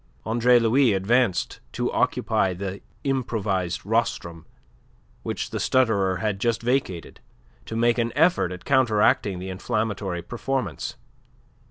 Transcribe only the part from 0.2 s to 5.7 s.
Andre Louis advanced to occupy the improvised rostrum, which the